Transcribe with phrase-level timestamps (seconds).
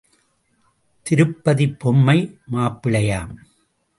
[1.05, 2.39] திருப்பதிப் பொம்மை
[2.51, 3.33] மாப்பிள்ளையாம்.